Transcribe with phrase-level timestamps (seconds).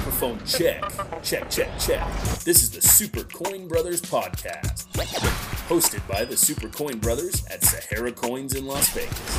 [0.00, 0.82] Microphone check.
[1.22, 2.22] Check, check, check.
[2.42, 4.86] This is the Super Coin Brothers podcast.
[5.68, 9.36] Hosted by the Super Coin Brothers at Sahara Coins in Las Vegas.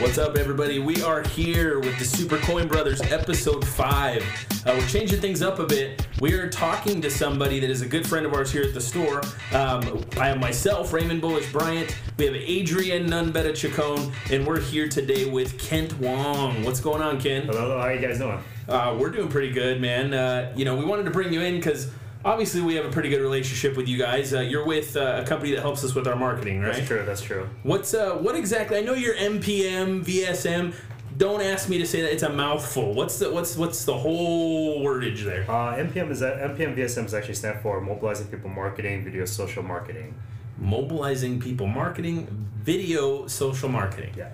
[0.00, 0.80] What's up, everybody?
[0.80, 4.24] We are here with the Super Coin Brothers, episode five.
[4.66, 6.06] Uh, we're changing things up a bit.
[6.22, 8.80] We are talking to somebody that is a good friend of ours here at the
[8.80, 9.20] store.
[9.52, 11.94] Um, I have myself, Raymond Bullish Bryant.
[12.16, 16.64] We have Adrian Nunbetta Chacon, and we're here today with Kent Wong.
[16.64, 17.42] What's going on, Ken?
[17.44, 18.38] Hello, how are you guys doing?
[18.66, 20.14] Uh, we're doing pretty good, man.
[20.14, 21.92] Uh, you know, we wanted to bring you in because
[22.24, 24.32] obviously we have a pretty good relationship with you guys.
[24.32, 26.72] Uh, you're with uh, a company that helps us with our marketing, right?
[26.72, 27.04] That's true.
[27.04, 27.50] That's true.
[27.64, 28.78] What's uh, what exactly?
[28.78, 30.74] I know you're MPM, VSM.
[31.16, 32.92] Don't ask me to say that; it's a mouthful.
[32.92, 35.44] What's the what's what's the whole wordage there?
[35.48, 39.62] Uh, MPM is that MPM VSM is actually stand for Mobilizing People Marketing, Video Social
[39.62, 40.14] Marketing.
[40.58, 42.26] Mobilizing people marketing,
[42.62, 44.14] video social marketing.
[44.16, 44.30] Yeah.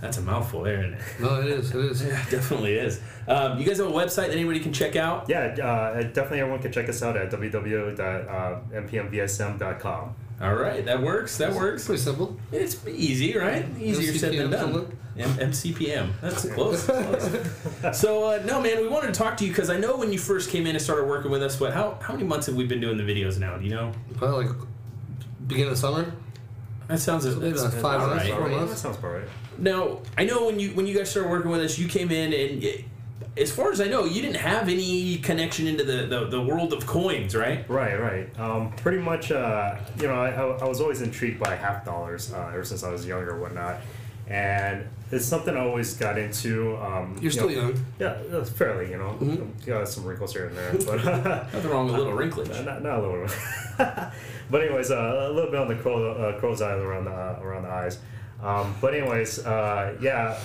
[0.00, 1.00] That's a mouthful there, isn't it?
[1.18, 1.74] No, it is.
[1.74, 2.02] It is.
[2.06, 3.00] Yeah, it definitely is.
[3.26, 5.28] Um, you guys have a website that anybody can check out?
[5.28, 10.14] Yeah, uh, definitely everyone can check us out at www.mpmvsm.com.
[10.40, 11.38] All right, that works.
[11.38, 11.86] That works.
[11.86, 12.36] Pretty simple.
[12.50, 13.66] It's easy, right?
[13.78, 14.96] Easier said than done.
[15.16, 16.10] M- MCPM.
[16.20, 16.84] That's close.
[16.86, 17.98] close.
[17.98, 20.18] so uh, no, man, we wanted to talk to you because I know when you
[20.18, 21.60] first came in and started working with us.
[21.60, 21.72] What?
[21.72, 23.56] How how many months have we been doing the videos now?
[23.56, 23.92] Do you know?
[24.16, 24.56] Probably like
[25.46, 26.12] beginning of summer.
[26.88, 28.36] That sounds Maybe that's like five all months, right.
[28.38, 29.28] four That sounds about right.
[29.56, 32.32] Now I know when you when you guys started working with us, you came in
[32.32, 32.64] and.
[32.64, 32.84] It,
[33.36, 36.72] as far as I know, you didn't have any connection into the, the, the world
[36.72, 37.68] of coins, right?
[37.68, 38.38] Right, right.
[38.38, 42.32] Um, pretty much, uh, you know, I, I I was always intrigued by half dollars
[42.32, 43.80] uh, ever since I was younger and whatnot.
[44.26, 46.76] And it's something I always got into.
[46.78, 47.84] Um, You're you still know, young.
[47.98, 49.16] Yeah, uh, fairly, you know.
[49.20, 49.66] Mhm.
[49.66, 50.72] Got some wrinkles here and there.
[50.86, 51.04] But
[51.52, 52.48] Nothing wrong with a little wrinklage.
[52.64, 53.28] Not, not, not a little.
[54.50, 57.38] but anyways, uh, a little bit on the crow, uh, crow's eye around the uh,
[57.42, 57.98] around the eyes.
[58.42, 60.38] Um, but anyways, uh, yeah,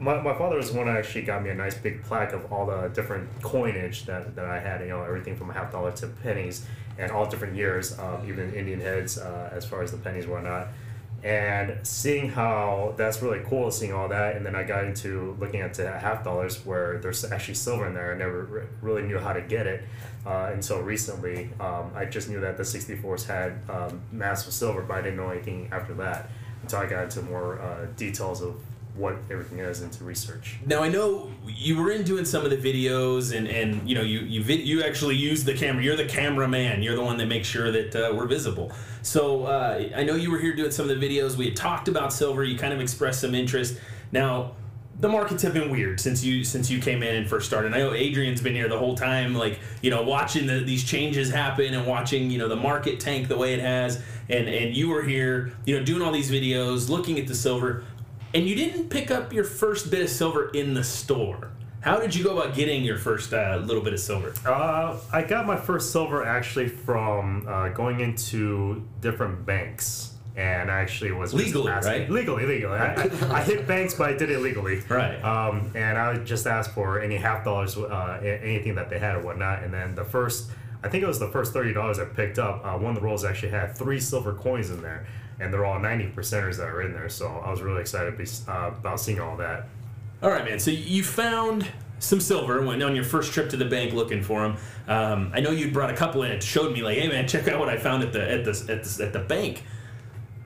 [0.00, 2.52] my, my father was the one that actually got me a nice big plaque of
[2.52, 4.80] all the different coinage that, that I had.
[4.80, 6.66] You know, everything from a half dollar to pennies,
[6.98, 10.68] and all different years, even Indian heads uh, as far as the pennies and whatnot.
[11.22, 15.60] And seeing how that's really cool, seeing all that, and then I got into looking
[15.60, 18.14] at the half dollars where there's actually silver in there.
[18.14, 19.84] I never re- really knew how to get it
[20.24, 21.50] uh, until recently.
[21.60, 25.28] Um, I just knew that the 64s had um, massive silver, but I didn't know
[25.28, 26.30] anything after that
[26.62, 28.56] until I got into more uh, details of
[28.96, 30.58] what everything is into research.
[30.66, 34.02] Now I know you were in doing some of the videos, and, and you know
[34.02, 35.82] you you vid- you actually use the camera.
[35.82, 36.82] You're the cameraman.
[36.82, 38.72] You're the one that makes sure that uh, we're visible.
[39.02, 41.36] So uh, I know you were here doing some of the videos.
[41.36, 42.44] We had talked about silver.
[42.44, 43.78] You kind of expressed some interest.
[44.12, 44.52] Now
[45.00, 47.68] the markets have been weird since you since you came in and first started.
[47.68, 50.84] And I know Adrian's been here the whole time, like you know, watching the, these
[50.84, 54.02] changes happen and watching you know the market tank the way it has.
[54.28, 57.84] And and you were here, you know, doing all these videos, looking at the silver
[58.34, 61.50] and you didn't pick up your first bit of silver in the store.
[61.80, 64.34] How did you go about getting your first uh, little bit of silver?
[64.44, 70.08] Uh, I got my first silver actually from uh, going into different banks.
[70.36, 72.08] And I actually was Legally, right?
[72.08, 72.78] Legally, legally.
[72.78, 74.80] I, I, I hit banks, but I did it legally.
[74.88, 75.20] Right.
[75.22, 79.16] Um, and I would just asked for any half dollars, uh, anything that they had
[79.16, 79.64] or whatnot.
[79.64, 80.50] And then the first,
[80.84, 82.64] I think it was the first thirty dollars I picked up.
[82.64, 85.06] Uh, one of the rolls actually had three silver coins in there,
[85.40, 87.08] and they're all ninety percenters that are in there.
[87.08, 89.66] So I was really excited be, uh, about seeing all that.
[90.22, 90.58] All right, man.
[90.58, 91.66] So you found
[92.00, 94.56] some silver went on your first trip to the bank looking for them.
[94.88, 96.32] Um, I know you brought a couple in.
[96.32, 98.50] It showed me like, hey man, check out what I found at the at the
[98.72, 99.62] at the, at the bank.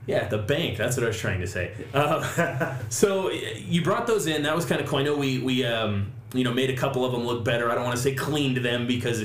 [0.07, 0.77] Yeah, at the bank.
[0.77, 1.73] That's what I was trying to say.
[1.95, 4.43] Uh, so you brought those in.
[4.43, 4.99] That was kind of cool.
[4.99, 7.71] I know we we um, you know made a couple of them look better.
[7.71, 9.25] I don't want to say cleaned them because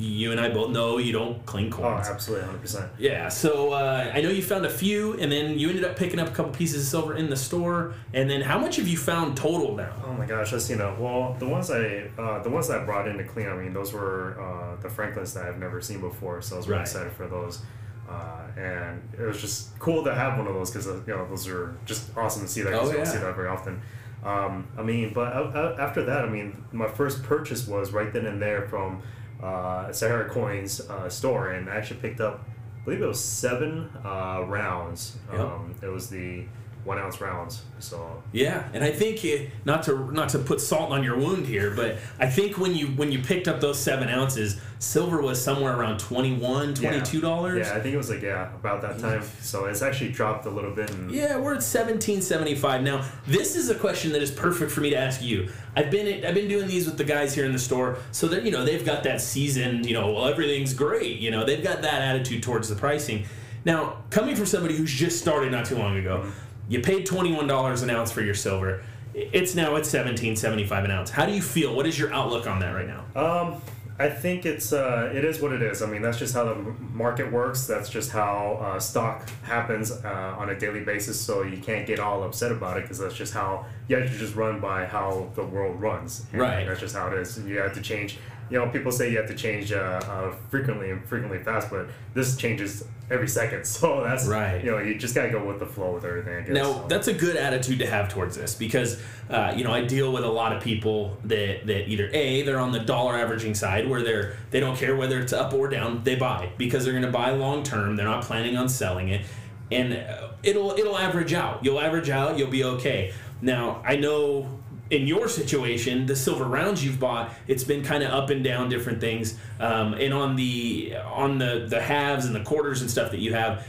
[0.00, 2.06] you and I both know you don't clean coins.
[2.08, 2.90] Oh, absolutely, hundred percent.
[2.98, 6.18] Yeah, so uh, I know you found a few, and then you ended up picking
[6.18, 7.94] up a couple pieces of silver in the store.
[8.14, 9.92] And then, how much have you found total now?
[10.06, 10.96] Oh my gosh, that's you know.
[10.98, 13.72] Well, the ones I uh, the ones that I brought in to clean, I mean,
[13.74, 16.86] those were uh, the Franklins that I've never seen before, so I was really Right.
[16.88, 17.60] excited for those.
[18.08, 21.46] Uh, and it was just cool to have one of those because you know those
[21.46, 22.72] are just awesome to see that.
[22.72, 23.12] 'cause Oh, you don't yeah.
[23.12, 23.80] see that very often.
[24.24, 28.12] Um, I mean, but uh, uh, after that, I mean, my first purchase was right
[28.12, 29.00] then and there from
[29.42, 32.44] uh, Sahara Coins uh, store, and I actually picked up,
[32.80, 35.16] I believe it was seven uh, rounds.
[35.32, 35.40] Yep.
[35.40, 36.44] Um, it was the
[36.84, 37.62] one ounce rounds.
[37.78, 41.46] So Yeah, and I think uh, not to not to put salt on your wound
[41.46, 45.42] here, but I think when you when you picked up those seven ounces, silver was
[45.42, 47.66] somewhere around 21 22 dollars.
[47.66, 49.22] Yeah, I think it was like yeah about that time.
[49.40, 50.90] So it's actually dropped a little bit.
[50.90, 53.04] And Yeah, we're at seventeen seventy five now.
[53.26, 55.50] This is a question that is perfect for me to ask you.
[55.76, 58.44] I've been I've been doing these with the guys here in the store, so that
[58.44, 59.84] you know they've got that season.
[59.84, 61.18] You know, well everything's great.
[61.18, 63.26] You know, they've got that attitude towards the pricing.
[63.64, 66.24] Now, coming from somebody who's just started not too long ago,
[66.70, 68.82] you paid twenty one dollars an ounce for your silver.
[69.12, 71.10] it's now at 17.75 an ounce.
[71.10, 71.74] How do you feel?
[71.74, 73.04] What is your outlook on that right now?
[73.16, 73.60] Um,
[73.98, 75.82] I think it's uh, it is what it is.
[75.82, 77.66] I mean, that's just how the market works.
[77.66, 81.20] That's just how uh, stock happens uh, on a daily basis.
[81.20, 84.16] So you can't get all upset about it because that's just how you have to
[84.16, 86.24] just run by how the world runs.
[86.32, 86.66] And Right.
[86.66, 87.38] That's just how it is.
[87.44, 88.16] You have to change.
[88.50, 91.86] You know, people say you have to change uh, uh, frequently and frequently fast, but
[92.14, 93.64] this changes every second.
[93.66, 94.62] So that's Right.
[94.64, 96.34] You know, you just gotta go with the flow with everything.
[96.34, 96.54] I guess.
[96.54, 99.84] Now So- that's a good attitude to have towards this because uh, you know I
[99.84, 103.54] deal with a lot of people that that either a they're on the dollar averaging
[103.54, 106.92] side where they're they don't care whether it's up or down they buy because they're
[106.92, 109.24] going to buy long term they're not planning on selling it
[109.70, 113.12] and uh, it'll it'll average out you'll average out you'll be okay.
[113.40, 114.59] Now I know
[114.90, 118.68] in your situation, the silver rounds you've bought, it's been kind of up and down,
[118.68, 119.38] different things.
[119.60, 123.32] Um, and on the on the the halves and the quarters and stuff that you
[123.34, 123.66] have,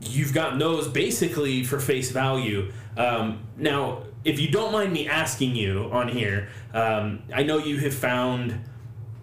[0.00, 2.72] you've gotten those basically for face value.
[2.96, 7.78] Um, now, if you don't mind me asking you on here, um, I know you
[7.80, 8.58] have found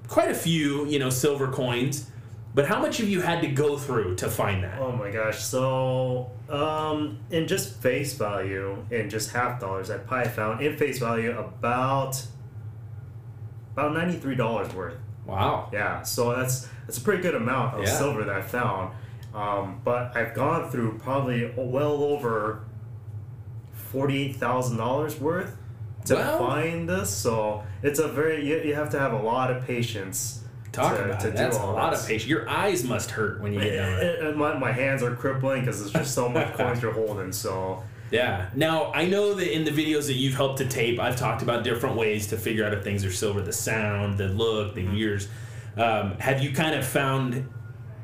[0.07, 2.09] quite a few, you know, silver coins,
[2.53, 4.80] but how much have you had to go through to find that?
[4.80, 5.39] Oh my gosh!
[5.39, 11.00] So, um, in just face value, in just half dollars, I probably found in face
[11.00, 12.21] value about
[13.74, 14.95] about ninety three dollars worth.
[15.25, 15.69] Wow.
[15.71, 17.98] Yeah, so that's that's a pretty good amount of Yeah.
[17.98, 18.94] silver that I found.
[19.33, 22.63] Um, but I've gone through probably well over
[23.71, 25.57] forty eight thousand dollars worth
[26.06, 26.38] to Wow.
[26.39, 27.09] find this.
[27.09, 30.44] So it's a very you, you have to have a lot of patience.
[30.71, 31.35] Talk to- about to it.
[31.35, 32.01] That's a lot this.
[32.03, 32.29] of patience.
[32.29, 34.15] Your eyes must hurt when you get down there.
[34.18, 37.31] And- and my, my hands are crippling because it's just so much coins you're holding.
[37.31, 38.50] So Yeah.
[38.56, 41.63] Now I know that in the videos that you've helped to tape, I've talked about
[41.63, 45.27] different ways to figure out if things are silver: the sound, the look, the years.
[45.77, 47.47] Um, have you kind of found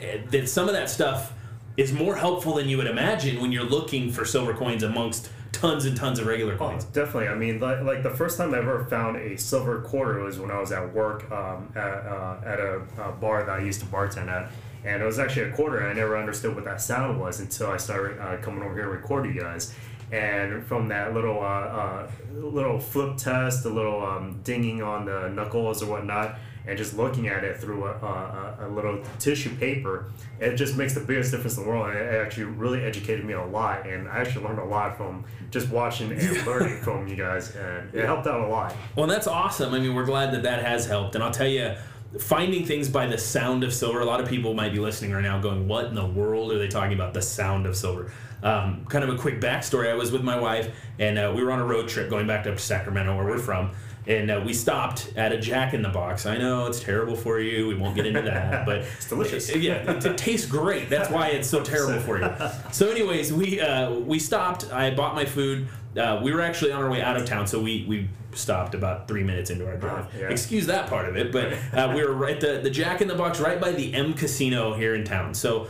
[0.01, 1.33] eh, that some of that stuff
[1.75, 5.85] is more helpful than you would imagine when you're looking for silver coins amongst tons
[5.85, 6.83] and tons of regular Oh, coins?
[6.85, 7.27] definitely.
[7.29, 10.51] I mean, like, like the first time I ever found a silver quarter was when
[10.51, 13.85] I was at work um, at, uh, at a, a bar that I used to
[13.87, 14.51] bartend at.
[14.85, 17.67] And it was actually a quarter, and I never understood what that sound was until
[17.71, 19.73] I started uh, coming over here to record you guys.
[20.11, 25.27] And from that little uh, uh, little flip test, the little um, dinging on the
[25.29, 30.11] knuckles or whatnot, and just looking at it through a, a, a little tissue paper,
[30.39, 31.89] it just makes the biggest difference in the world.
[31.89, 35.25] And it actually really educated me a lot, and I actually learned a lot from
[35.51, 38.75] just watching and learning from you guys, and it helped out a lot.
[38.95, 39.73] Well, that's awesome.
[39.73, 41.15] I mean, we're glad that that has helped.
[41.15, 41.75] And I'll tell you,
[42.19, 45.23] finding things by the sound of silver, a lot of people might be listening right
[45.23, 47.13] now going, What in the world are they talking about?
[47.13, 48.11] The sound of silver.
[48.43, 51.51] Um, kind of a quick backstory I was with my wife, and uh, we were
[51.51, 53.71] on a road trip going back to Sacramento, where we're from.
[54.07, 56.25] And uh, we stopped at a Jack in the Box.
[56.25, 57.67] I know it's terrible for you.
[57.67, 59.53] We won't get into that, but It's delicious.
[59.57, 60.89] Yeah, it, it tastes great.
[60.89, 62.29] That's why it's so terrible for you.
[62.71, 64.71] So, anyways, we uh, we stopped.
[64.71, 65.67] I bought my food.
[65.97, 69.07] Uh, we were actually on our way out of town, so we we stopped about
[69.07, 70.05] three minutes into our drive.
[70.17, 70.29] Yeah.
[70.29, 73.15] Excuse that part of it, but uh, we were right the the Jack in the
[73.15, 75.33] Box right by the M Casino here in town.
[75.33, 75.67] So.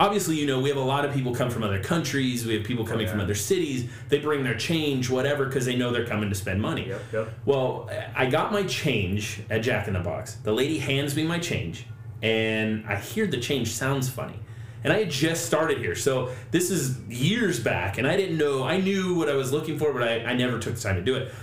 [0.00, 2.46] Obviously, you know, we have a lot of people come from other countries.
[2.46, 3.24] We have people coming oh, from yeah.
[3.26, 3.90] other cities.
[4.08, 6.88] They bring their change, whatever, because they know they're coming to spend money.
[6.88, 7.28] Yep, yep.
[7.44, 10.36] Well, I got my change at Jack in the Box.
[10.36, 11.84] The lady hands me my change,
[12.22, 14.40] and I hear the change sounds funny.
[14.82, 18.64] And I had just started here, so this is years back, and I didn't know.
[18.64, 21.02] I knew what I was looking for, but I, I never took the time to
[21.02, 21.34] do it.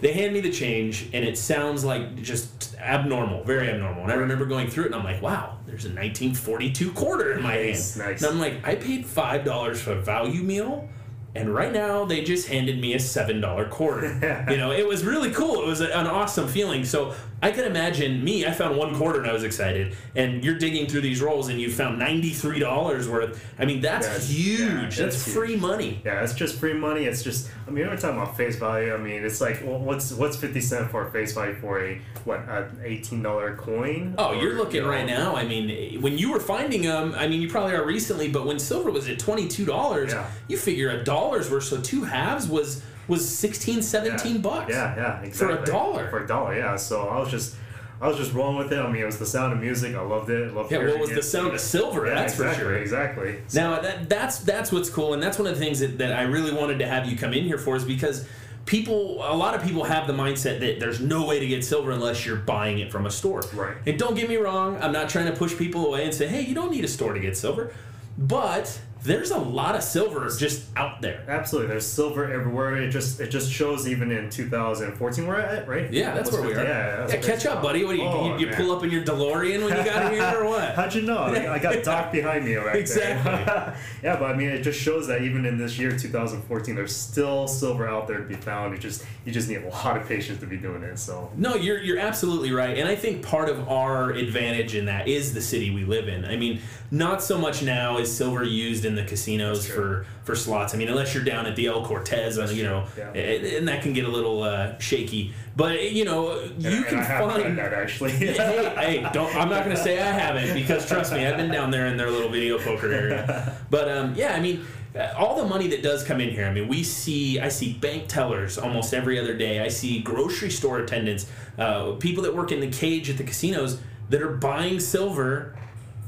[0.00, 4.04] They hand me the change, and it sounds like just abnormal, very abnormal.
[4.04, 7.42] And I remember going through it, and I'm like, wow, there's a 1942 quarter in
[7.42, 8.08] my Nice, hand.
[8.10, 8.22] nice.
[8.22, 10.88] And I'm like, I paid $5 for a value meal,
[11.34, 14.06] and right now they just handed me a $7 quarter.
[14.50, 15.62] you know, it was really cool.
[15.62, 16.84] It was an awesome feeling.
[16.84, 20.58] So I can imagine me, I found one quarter and I was excited, and you're
[20.58, 23.44] digging through these rolls and you found $93 worth.
[23.58, 24.60] I mean, that's That's- huge.
[24.60, 25.34] yeah, that's that's huge.
[25.36, 26.00] free money.
[26.04, 27.04] Yeah, it's just free money.
[27.04, 28.94] It's just, I mean, we're talking about face value.
[28.94, 32.00] I mean, it's like, well, what's what's fifty cent for a face value for a
[32.24, 34.14] what, an eighteen dollar coin?
[34.16, 35.36] Oh, Or, you're looking you know, right now.
[35.36, 38.58] I mean, when you were finding them, I mean, you probably are recently, but when
[38.58, 40.26] silver was at twenty-two dollars, Yeah.
[40.48, 41.64] you figure a dollar's worth.
[41.64, 44.70] So two halves was was 16, 17 yeah, bucks.
[44.70, 45.56] Yeah, yeah, exactly.
[45.56, 46.10] For a dollar.
[46.10, 46.76] For a dollar, yeah.
[46.76, 47.56] So I was just,
[48.00, 48.78] I was just rolling with it.
[48.78, 49.94] I mean, it was the sound of music.
[49.96, 50.54] I loved it.
[50.54, 51.14] Loved Yeah, hearing what was it.
[51.16, 52.06] the sound of silver?
[52.06, 52.76] Yeah, that's exactly, for sure.
[52.78, 53.38] Exactly.
[53.54, 56.22] Now that that's that's what's cool, and that's one of the things that, that I
[56.22, 58.26] really wanted to have you come in here for is because
[58.66, 61.90] people, a lot of people have the mindset that there's no way to get silver
[61.90, 63.42] unless you're buying it from a store.
[63.54, 63.74] Right.
[63.86, 66.42] And don't get me wrong, I'm not trying to push people away and say, hey,
[66.42, 67.72] you don't need a store to get silver.
[68.18, 68.78] But
[69.08, 71.24] there's a lot of silver just out there.
[71.26, 72.76] Absolutely, there's silver everywhere.
[72.76, 75.90] It just it just shows even in 2014 we're at right.
[75.90, 76.62] Yeah, that's where we are.
[76.62, 77.84] Yeah, Yeah, that's catch up, buddy.
[77.84, 80.12] What do you, Oh, you, you oh, pull up in your DeLorean when you got
[80.12, 80.74] here, or what?
[80.74, 81.24] How'd you know?
[81.24, 83.32] I got Doc behind me right Exactly.
[84.02, 87.48] yeah, but I mean, it just shows that even in this year, 2014, there's still
[87.48, 88.74] silver out there to be found.
[88.74, 90.98] It just you just need a lot of patience to be doing it.
[90.98, 95.08] So No, you're you're absolutely right, and I think part of our advantage in that
[95.08, 96.26] is the city we live in.
[96.26, 96.60] I mean,
[96.90, 100.74] not so much now is silver used in the casinos for for slots.
[100.74, 103.08] I mean, unless you're down at the El Cortez, and you know, Yeah.
[103.12, 105.32] and, and that can get a little uh, shaky.
[105.56, 107.58] But you know, you and, can and I find.
[107.58, 108.10] that actually.
[108.12, 108.34] hey,
[108.76, 109.34] hey, don't.
[109.34, 111.96] I'm not going to say I haven't because trust me, I've been down there in
[111.96, 113.54] their little video poker area.
[113.70, 114.64] But um, yeah, I mean,
[114.96, 116.46] uh, all the money that does come in here.
[116.46, 117.38] I mean, we see.
[117.38, 119.60] I see bank tellers almost every other day.
[119.60, 121.26] I see grocery store attendants,
[121.58, 125.54] uh, people that work in the cage at the casinos that are buying silver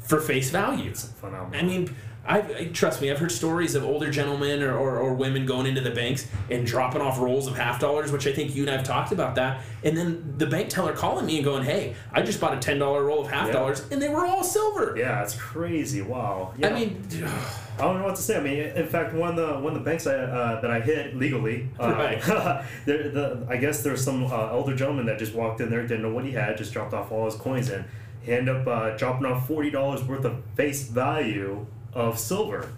[0.01, 0.93] for face value.
[0.95, 1.61] Phenomenal.
[1.61, 1.95] I mean,
[2.31, 3.11] I, I trust me.
[3.11, 6.65] I've heard stories of older gentlemen or, or, or women going into the banks and
[6.65, 9.63] dropping off rolls of half dollars, which I think you and I've talked about that.
[9.83, 12.79] And then the bank teller calling me and going, "Hey, I just bought a ten
[12.79, 13.55] dollar roll of half Yeah.
[13.55, 16.03] dollars, and they were all silver." yeah, it's crazy.
[16.03, 16.55] Wow.
[16.57, 16.69] Yeah.
[16.69, 17.03] I mean,
[17.79, 18.37] I don't know what to say.
[18.37, 20.81] I mean, in fact, one of the one of the banks I, uh, that I
[20.81, 22.23] hit legally, uh, Right.
[22.85, 26.03] there, the, I guess there's some uh, elder gentleman that just walked in there, didn't
[26.03, 27.85] know what he had, just dropped off all his coins, and
[28.23, 32.69] he ended up uh, dropping off forty dollars worth of face value of silver.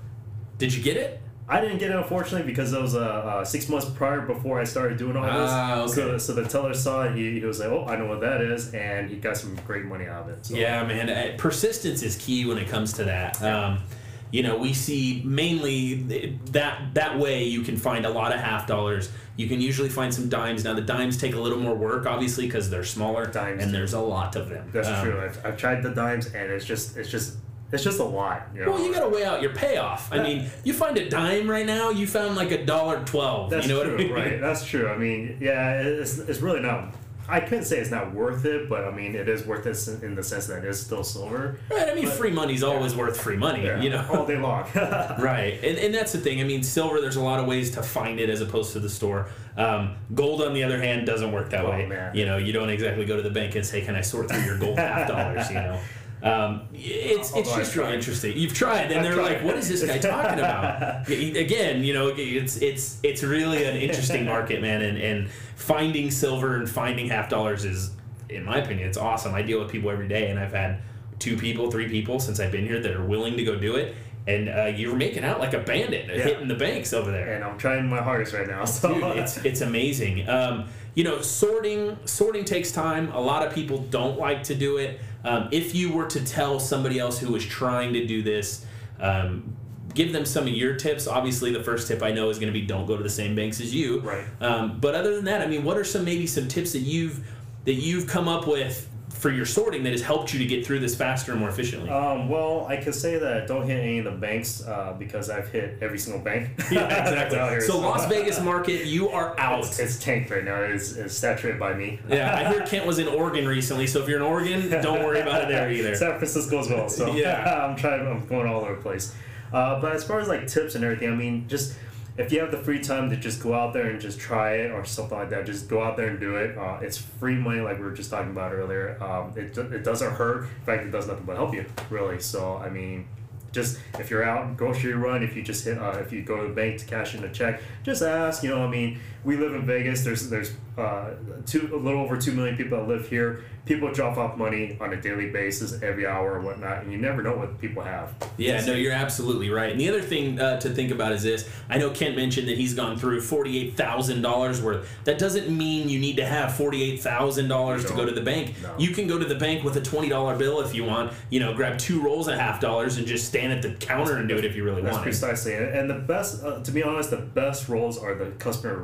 [0.59, 1.21] did you get it?
[1.49, 4.64] I didn't get it unfortunately because it was uh, uh, six months prior before I
[4.64, 5.50] started doing all this.
[5.50, 5.92] Ah, okay.
[5.92, 7.16] So, so the teller saw it.
[7.16, 9.85] He, he was like, "Oh, I know what that is," and he got some great
[9.85, 10.47] money out of it.
[10.47, 10.54] So.
[10.54, 11.11] Yeah, man.
[11.11, 13.42] uh, Persistence is key when it comes to that.
[13.42, 13.83] Um,
[14.31, 18.66] you know, we see mainly that that way you can find a lot of half
[18.66, 19.11] dollars.
[19.37, 20.64] You can usually find some dimes.
[20.64, 23.92] Now the dimes take a little more work, obviously, because they're smaller Dimes and there's
[23.95, 24.71] a lot of them.
[24.73, 25.21] That's Um, true.
[25.21, 27.37] I've, I've tried the dimes, and it's just it's just
[27.73, 28.49] it's just a lot.
[28.55, 28.73] You know?
[28.73, 30.12] Well, you got to weigh out your payoff.
[30.12, 33.50] I mean, you find a dime right now, you found like a dollar twelve.
[33.50, 34.12] That's you know true, I mean?
[34.12, 34.41] right?
[34.41, 34.88] That's true.
[34.88, 36.95] I mean, yeah, it's, it's really not.
[37.29, 40.17] I couldn't say it's not worth it, but I mean, it is worth it in
[40.17, 41.57] the sense that it is still silver.
[41.71, 41.88] Right.
[41.88, 43.64] I mean, But- free money's always worth free money.
[43.64, 44.05] Yeah, You know.
[44.12, 44.64] all day long.
[44.75, 46.41] Right, and, and that's the thing.
[46.41, 47.00] I mean, silver.
[47.00, 49.29] There's a lot of ways to find it as opposed to the store.
[49.57, 51.87] Um, gold, on the other hand, doesn't work that Oh, way.
[51.87, 52.14] man.
[52.14, 54.43] You know, you don't exactly go to the bank and say, "Can I sort through
[54.43, 55.79] your gold half dollars?" You know,
[56.23, 58.37] um, it's it's just really interesting.
[58.37, 62.57] You've tried, and they're like, "What is this guy talking about?" Again, you know, it's
[62.59, 67.64] it's it's really an interesting market, man, and and finding silver and finding half dollars
[67.64, 67.91] is,
[68.29, 69.35] in my opinion, it's awesome.
[69.35, 70.83] I deal with people every day, and I've had
[71.19, 73.95] two people, three people since I've been here that are willing to go do it.
[74.25, 76.23] And uh, you're making out like a bandit, Yeah.
[76.23, 77.35] hitting the banks over there.
[77.35, 78.64] and I'm trying my hardest right now.
[78.64, 80.29] So Dude, it's it's amazing.
[80.29, 83.11] Um, you know, sorting sorting takes time.
[83.12, 85.00] A lot of people don't like to do it.
[85.25, 88.64] Um, if you were to tell somebody else who was trying to do this,
[89.00, 89.57] um,
[89.95, 91.07] give them some of your tips.
[91.07, 93.35] Obviously, the first tip I know is going to be don't go to the same
[93.35, 94.00] banks as you.
[94.00, 94.25] Right.
[94.41, 97.26] Um, but other than that, I mean, what are some maybe some tips that you've
[97.64, 100.81] that you've come up with for your sorting that has helped you to get through
[100.81, 101.88] this faster and more efficiently?
[101.90, 105.49] Um, well, I can say that don't hit any of the banks uh, because I've
[105.49, 106.50] hit every single bank.
[106.73, 107.38] yeah, exactly.
[107.50, 109.61] here, So Las Vegas market, you are out.
[109.61, 110.57] It's, it's tanked right now.
[110.62, 112.00] It's, it's saturated by me.
[112.09, 115.21] Yeah, I hear Kent was in Oregon recently, so if you're in Oregon, don't worry
[115.21, 115.95] about it there either.
[115.95, 116.88] San Francisco as well.
[116.88, 117.66] So Yeah.
[117.69, 118.07] I'm trying.
[118.07, 119.14] I'm going all over the place.
[119.52, 121.76] Uh, but as far as like tips and everything, I mean, just
[122.16, 124.71] if you have the free time to just go out there and just try it
[124.71, 126.59] or something like that, just go out there and do it.
[126.59, 129.02] Uh, it's free money, like we were just talking about earlier.
[129.02, 130.45] Um, it it doesn't hurt.
[130.45, 132.21] In fact, it does nothing but help you, really.
[132.21, 133.07] So I mean.
[133.52, 136.49] Just if you're out grocery run, if you just hit, uh, if you go to
[136.49, 138.42] the bank to cash in a check, just ask.
[138.42, 140.05] You know, what I mean, we live in Vegas.
[140.05, 141.11] There's there's uh,
[141.47, 143.45] two a little over two million people that live here.
[143.64, 147.23] People drop off money on a daily basis, every hour or whatnot, and you never
[147.23, 148.12] know what people have.
[148.37, 149.71] Yeah, no, you're absolutely right.
[149.71, 152.59] And the other thing uh, to think about is this: I know Kent mentioned that
[152.59, 154.88] he's gone through forty-eight thousand dollars worth.
[155.05, 158.57] That doesn't mean you need to have forty-eight thousand dollars to go to the bank.
[158.61, 158.75] No.
[158.79, 161.12] You can go to the bank with a twenty-dollar bill if you want.
[161.31, 164.29] You know, grab two rolls of half dollars and just stand at the counter and
[164.29, 165.11] do it if you really That's want it.
[165.11, 165.73] precisely it.
[165.73, 168.76] And the best, uh, to be honest, the best rolls are the customer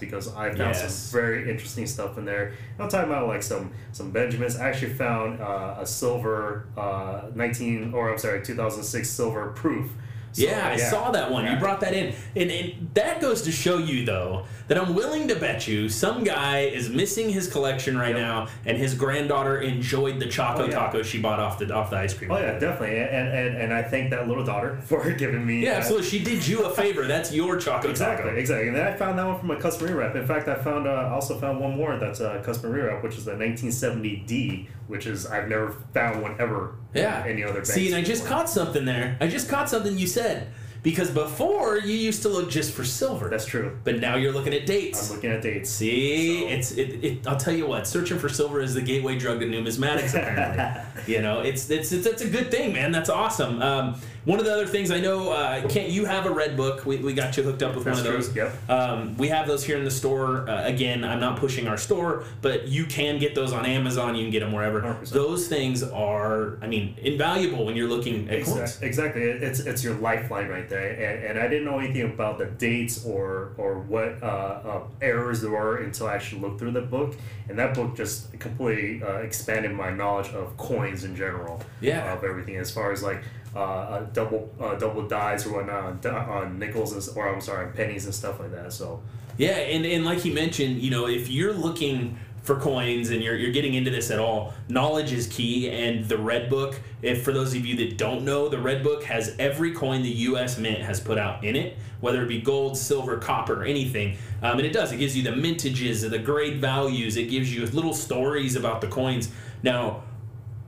[0.00, 0.94] because I found Yes.
[0.94, 2.52] some very interesting stuff in there.
[2.78, 4.56] I'm talking about like some some Benjamins.
[4.56, 9.90] I actually found uh, a silver uh, 19 or I'm sorry 2006 silver proof.
[10.36, 11.46] So, yeah, I saw that one.
[11.50, 12.14] You brought that in.
[12.36, 16.24] And, and that goes to show you, though, that I'm willing to bet you some
[16.24, 18.18] guy is missing his collection right Yep.
[18.18, 20.72] now, and his granddaughter enjoyed the Choco Oh, yeah.
[20.74, 22.30] Taco she bought off the off the ice cream.
[22.30, 25.62] Oh yeah, definitely, and, and and I thank that little daughter for giving me.
[25.62, 25.76] Yeah, that.
[25.78, 26.08] absolutely.
[26.08, 27.06] She did you a favor.
[27.06, 28.36] That's your Choco Exactly, Taco.
[28.38, 28.68] exactly.
[28.68, 30.16] And then I found that one from a customer rewrap.
[30.16, 33.26] In fact, I found uh, also found one more that's a customer rewrap, which is
[33.28, 36.74] a 1970D, which is I've never found one ever.
[36.94, 37.24] Yeah.
[37.26, 37.64] Any other.
[37.64, 39.16] See, and I just caught something there.
[39.20, 40.48] I just caught something you said said
[40.86, 43.28] because before you used to look just for silver.
[43.28, 43.76] That's true.
[43.82, 45.10] But now you're looking at dates.
[45.10, 45.68] I'm looking at dates.
[45.68, 47.26] See, So- it's it, it.
[47.26, 50.14] I'll tell you what, searching for silver is the gateway drug to numismatics.
[50.14, 52.92] Apparently, you know, it's it's it's, it's a good thing, man.
[52.92, 53.60] That's awesome.
[53.60, 56.84] Um, one of the other things I know, uh, Kent, you have a red book.
[56.84, 58.34] We, we got you hooked up with That's one of true, those.
[58.34, 58.68] yep.
[58.68, 60.50] Um, we have those here in the store.
[60.50, 64.16] Uh, again, I'm not pushing our store, but you can get those on Amazon.
[64.16, 64.80] You can get them wherever.
[64.82, 65.10] 100%.
[65.10, 68.82] Those things are, I mean, invaluable when you're looking at coins.
[68.82, 68.88] Exactly.
[68.88, 69.22] exactly.
[69.22, 73.04] It's it's your lifeline right there, and, and I didn't know anything about the dates
[73.04, 77.14] or or what uh, uh, errors there were until I actually looked through the book,
[77.48, 81.62] and that book just completely uh, expanded my knowledge of coins in general.
[81.80, 82.12] Yeah.
[82.12, 83.22] Of everything as far as like.
[83.54, 87.72] Uh, uh, double uh, double dies or whatnot on, on nickels and, or I'm sorry
[87.72, 88.70] pennies and stuff like that.
[88.70, 89.00] So
[89.38, 93.34] Yeah, and, and like he mentioned, you know, if you're looking for coins and you're,
[93.34, 95.68] you're getting into this at all, knowledge is key.
[95.68, 99.02] And the Red Book, if for those of you that don't know, the Red Book
[99.04, 100.56] has every coin the U.S.
[100.56, 104.16] Mint has put out in it, whether it be gold, silver, copper, anything.
[104.42, 104.92] Um, and it does.
[104.92, 107.16] It gives you the mintages, the grade values.
[107.16, 109.30] It gives you little stories about the coins.
[109.62, 110.04] Now,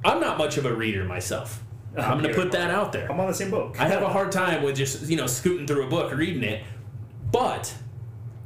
[0.05, 1.63] I'm not much of a reader myself.
[1.97, 3.11] I'm going to put that out there.
[3.11, 3.81] I'm on the same book.
[3.81, 6.63] I have a hard time with just you know scooting through a book, reading it,
[7.31, 7.75] but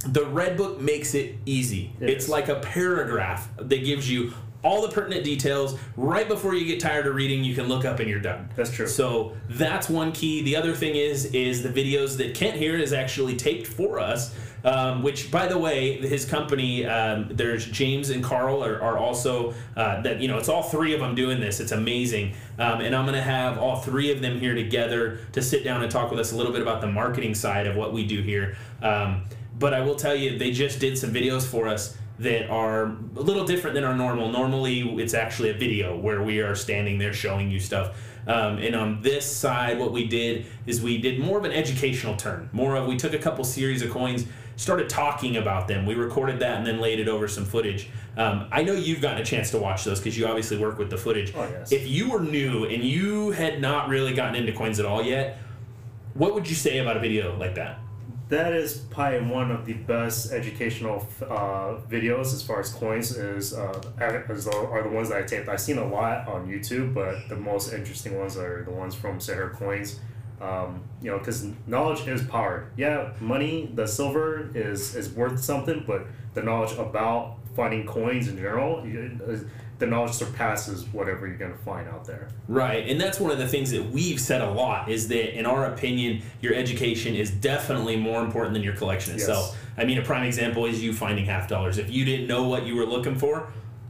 [0.02, 1.92] the red book makes it easy.
[2.00, 2.30] It it's is.
[2.30, 4.32] like a paragraph that gives you
[4.62, 7.44] all the pertinent details right before you get tired of reading.
[7.44, 8.48] You can look up and you're done.
[8.54, 8.86] That's true.
[8.86, 10.42] So that's one key.
[10.42, 14.34] The other thing is is the videos that Kent here is actually taped for us.
[14.64, 19.54] Um, which, by the way, his company, um, there's James and Carl are, are also
[19.76, 21.58] uh, that you know it's all three of them doing this.
[21.58, 25.42] It's amazing, um, and I'm going to have all three of them here together to
[25.42, 27.92] sit down and talk with us a little bit about the marketing side of what
[27.92, 28.56] we do here.
[29.62, 33.20] But I will tell you, they just did some videos for us that are a
[33.20, 34.28] little different than our normal.
[34.28, 37.96] Normally, it's actually a video where we are standing there showing you stuff.
[38.26, 42.16] Um, and on this side, what we did is we did more of an educational
[42.16, 42.50] turn.
[42.52, 44.26] More of we took a couple series of coins,
[44.56, 45.86] started talking about them.
[45.86, 47.88] We recorded that and then laid it over some footage.
[48.16, 50.90] Um, I know you've gotten a chance to watch those because you obviously work with
[50.90, 51.32] the footage.
[51.36, 51.70] Oh, yes.
[51.70, 55.38] If you were new and you had not really gotten into coins at all yet,
[56.14, 57.78] what would you say about a video like that?
[58.32, 63.52] That is probably one of the best educational uh, videos as far as coins is
[63.52, 65.50] uh, as are the ones that I taped.
[65.50, 69.20] I've seen a lot on YouTube, but the most interesting ones are the ones from
[69.20, 70.00] Sahara Coins.
[70.40, 72.70] Um, you know, because knowledge is power.
[72.74, 78.36] Yeah, money, the silver is is worth something, but the knowledge about finding coins in
[78.36, 79.36] general, uh,
[79.82, 82.28] the knowledge surpasses whatever you're gonna find out there.
[82.46, 85.44] Right, and that's one of the things that we've said a lot is that, in
[85.44, 89.22] our opinion, your education is definitely more important than your collection Yes.
[89.22, 89.58] itself.
[89.76, 91.78] I mean, a prime example is you finding half dollars.
[91.78, 93.48] If you didn't know what you were looking for,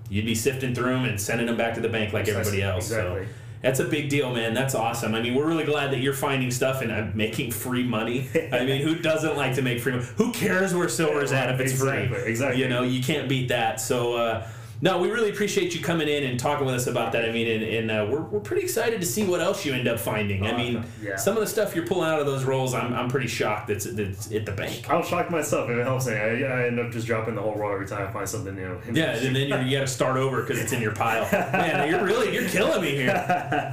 [0.09, 2.87] you'd be sifting through them and sending them back to the bank like everybody else.
[2.87, 3.25] Exactly.
[3.27, 3.29] So
[3.61, 4.55] that's a big deal, man.
[4.55, 5.15] That's awesome.
[5.15, 8.29] I mean, we're really glad that you're finding stuff and uh, making free money.
[8.53, 10.07] I mean, who doesn't like to make free money?
[10.17, 12.31] Who cares where silver's at if it's Exactly, free?
[12.31, 12.63] exactly.
[12.63, 13.79] You know, you can't beat that.
[13.81, 14.15] So.
[14.15, 14.49] Uh,
[14.83, 17.25] no, we really appreciate you coming in and talking with us about that.
[17.25, 19.87] I mean, and, and uh, we're, we're pretty excited to see what else you end
[19.87, 20.45] up finding.
[20.45, 21.15] I mean, yeah.
[21.15, 23.85] some of the stuff you're pulling out of those rolls, I'm, I'm pretty shocked that's,
[23.85, 24.91] that's at the bank.
[24.91, 26.45] I'll shock myself if it helps any.
[26.45, 28.77] I, I end up just dropping the whole roll every time I find something new.
[28.93, 31.31] Yeah, and then you're, you got to start over because it's in your pile.
[31.53, 33.25] Man, you're really you're killing me here.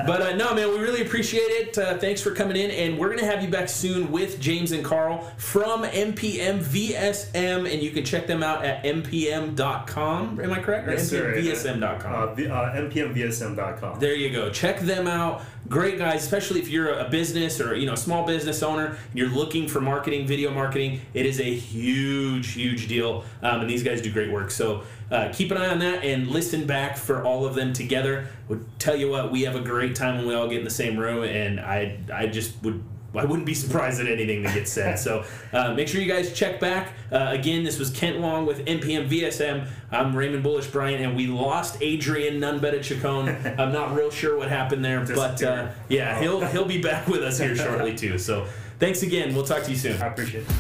[0.05, 1.77] But uh, no, man, we really appreciate it.
[1.77, 4.83] Uh, thanks for coming in, and we're gonna have you back soon with James and
[4.83, 10.39] Carl from MPM VSM, and you can check them out at mpm.com.
[10.39, 10.87] Am I correct?
[10.87, 12.13] Or Yes, mpmvsm.com.
[12.13, 13.99] Uh, v- uh, mpmvsm.com.
[13.99, 14.49] There you go.
[14.49, 15.41] Check them out.
[15.67, 18.85] Great guys, especially if you're a business or you know a small business owner.
[18.87, 21.01] and You're looking for marketing, video marketing.
[21.13, 24.51] It is a huge, huge deal, um, and these guys do great work.
[24.51, 28.27] So uh, keep an eye on that and listen back for all of them together.
[28.47, 30.69] Would tell you what, we have a great time when we all get in the
[30.71, 32.83] same room, and I, I just would.
[33.15, 34.99] I wouldn't be surprised at anything that gets said.
[34.99, 36.93] So uh, make sure you guys check back.
[37.11, 39.67] Uh, again, this was Kent Long with MPM VSM.
[39.91, 43.29] I'm Raymond Bullish Bryant, and we lost Adrian Nunbetta Chacon.
[43.59, 47.23] I'm not real sure what happened there, but uh, yeah, he'll he'll be back with
[47.23, 48.17] us here shortly too.
[48.19, 49.33] So thanks again.
[49.33, 49.99] We'll talk to you soon.
[50.01, 50.55] I appreciate it.